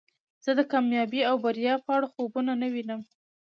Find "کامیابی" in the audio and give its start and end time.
0.71-1.21